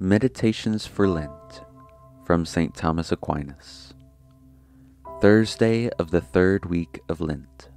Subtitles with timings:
[0.00, 1.64] Meditations for Lent
[2.24, 2.72] from St.
[2.72, 3.94] Thomas Aquinas.
[5.20, 7.68] Thursday of the third week of Lent.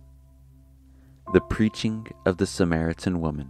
[1.33, 3.49] The preaching of the Samaritan woman.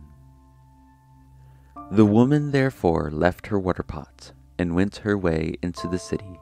[1.91, 6.39] The woman therefore left her water pot and went her way into the city.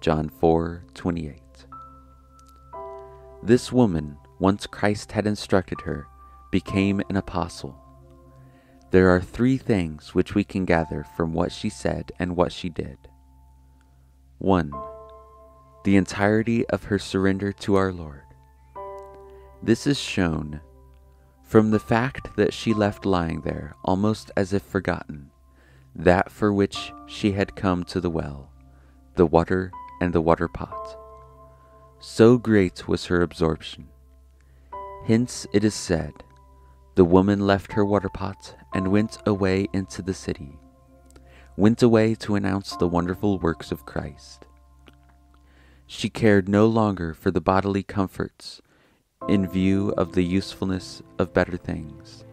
[0.00, 1.66] John 4:28.
[3.42, 6.06] This woman, once Christ had instructed her,
[6.52, 7.76] became an apostle
[8.96, 12.70] there are three things which we can gather from what she said and what she
[12.70, 12.96] did.
[14.38, 14.72] 1.
[15.84, 18.22] The entirety of her surrender to our Lord.
[19.62, 20.62] This is shown
[21.42, 25.30] from the fact that she left lying there, almost as if forgotten,
[25.94, 28.50] that for which she had come to the well,
[29.16, 30.98] the water and the water pot.
[31.98, 33.88] So great was her absorption.
[35.04, 36.14] Hence it is said,
[36.96, 40.58] the woman left her water pot and went away into the city,
[41.54, 44.46] went away to announce the wonderful works of Christ.
[45.86, 48.62] She cared no longer for the bodily comforts
[49.28, 52.24] in view of the usefulness of better things,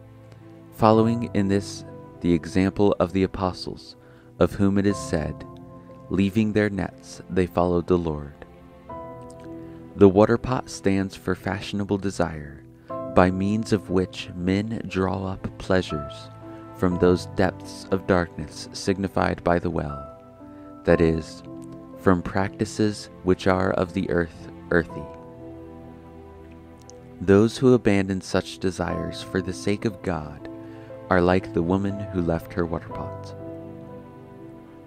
[0.72, 1.84] following in this
[2.22, 3.96] the example of the apostles,
[4.38, 5.46] of whom it is said,
[6.08, 8.46] Leaving their nets, they followed the Lord.
[9.96, 12.64] The water pot stands for fashionable desire
[13.14, 16.28] by means of which men draw up pleasures
[16.76, 20.04] from those depths of darkness signified by the well,
[20.84, 21.42] that is,
[21.98, 25.02] from practices which are of the earth earthy.
[27.20, 30.48] Those who abandon such desires for the sake of God
[31.10, 33.34] are like the woman who left her water pot.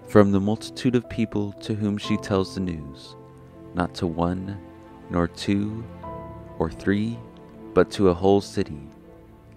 [0.06, 3.16] From the multitude of people to whom she tells the news,
[3.74, 4.60] not to one,
[5.10, 5.84] nor two,
[6.58, 7.18] or three,
[7.74, 8.88] but to a whole city.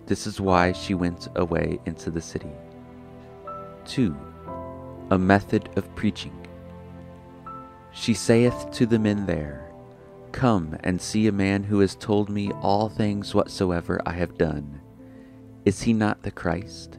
[0.05, 2.51] This is why she went away into the city.
[3.85, 4.15] 2.
[5.11, 6.35] A method of preaching.
[7.91, 9.71] She saith to the men there,
[10.31, 14.81] Come and see a man who has told me all things whatsoever I have done.
[15.65, 16.97] Is he not the Christ?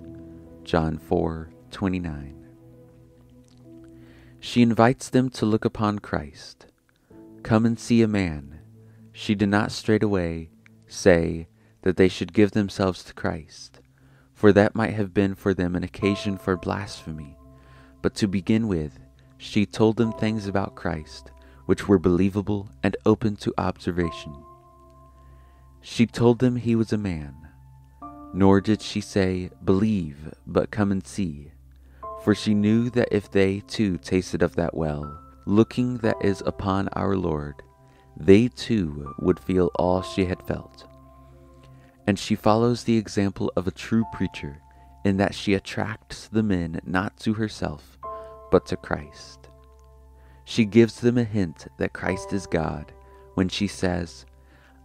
[0.64, 2.42] John 4 29.
[4.38, 6.66] She invites them to look upon Christ.
[7.42, 8.60] Come and see a man.
[9.12, 10.50] She did not straightway
[10.92, 11.48] say
[11.82, 13.80] that they should give themselves to Christ,
[14.34, 17.36] for that might have been for them an occasion for blasphemy.
[18.02, 18.98] But to begin with,
[19.38, 21.32] she told them things about Christ
[21.66, 24.34] which were believable and open to observation.
[25.80, 27.34] She told them he was a man,
[28.32, 31.52] nor did she say, Believe, but come and see.
[32.22, 36.88] For she knew that if they too tasted of that well, looking that is upon
[36.88, 37.62] our Lord,
[38.16, 40.86] they too would feel all she had felt.
[42.06, 44.60] And she follows the example of a true preacher
[45.04, 47.98] in that she attracts the men not to herself,
[48.50, 49.48] but to Christ.
[50.44, 52.92] She gives them a hint that Christ is God
[53.34, 54.26] when she says,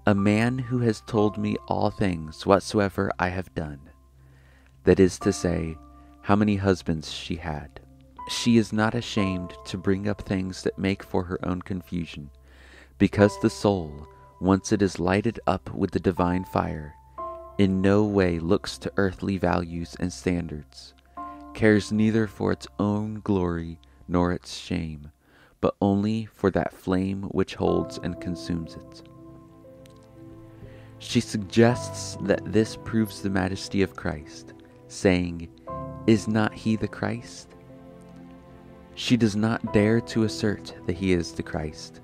[0.06, 3.80] A man who has told me all things whatsoever I have done.
[4.84, 5.76] That is to say,
[6.22, 7.80] how many husbands she had.
[8.30, 12.30] She is not ashamed to bring up things that make for her own confusion
[12.98, 14.08] because the soul,
[14.40, 16.96] once it is lighted up with the divine fire,
[17.58, 20.94] in no way looks to earthly values and standards,
[21.54, 25.12] cares neither for its own glory nor its shame,
[25.62, 29.04] but only for that flame which holds and consumes it.
[31.00, 34.54] She suggests that this proves the majesty of Christ,
[34.88, 35.50] saying,
[36.08, 37.50] Is not he the Christ?
[38.96, 42.02] She does not dare to assert that he is the Christ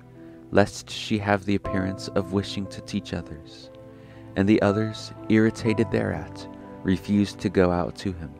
[0.54, 3.70] lest she have the appearance of wishing to teach others.
[4.36, 6.48] And the others, irritated thereat,
[6.84, 8.32] refuse to go out to him.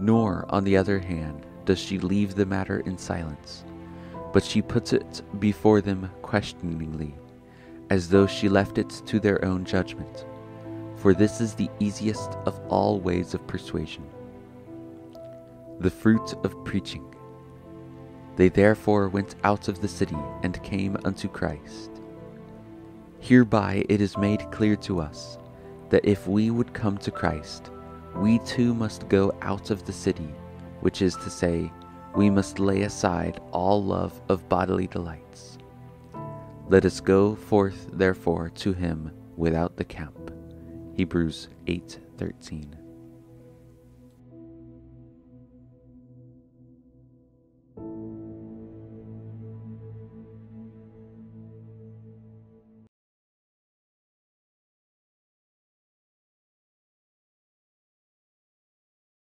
[0.00, 3.64] Nor, on the other hand, does she leave the matter in silence,
[4.32, 7.14] but she puts it before them questioningly,
[7.90, 10.24] as though she left it to their own judgment.
[10.96, 14.06] For this is the easiest of all ways of persuasion.
[15.80, 17.14] The fruit of preaching.
[18.36, 21.90] They therefore went out of the city and came unto Christ.
[23.20, 25.38] Hereby it is made clear to us
[25.90, 27.70] that if we would come to Christ,
[28.16, 30.34] we too must go out of the city,
[30.80, 31.72] which is to say,
[32.14, 35.58] we must lay aside all love of bodily delights.
[36.68, 40.32] Let us go forth therefore to him without the camp.
[40.96, 42.83] Hebrews 8:13